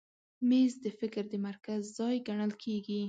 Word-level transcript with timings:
مېز 0.49 0.73
د 0.85 0.87
فکر 0.99 1.23
د 1.31 1.35
مرکز 1.47 1.81
ځای 1.97 2.15
ګڼل 2.27 2.51
کېږي. 2.63 2.99